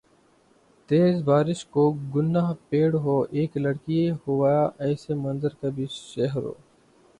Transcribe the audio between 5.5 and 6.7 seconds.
کبھی شہروں